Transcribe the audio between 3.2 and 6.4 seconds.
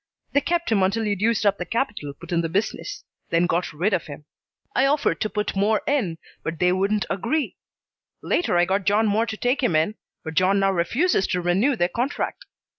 then got rid of him. I offered to put more in,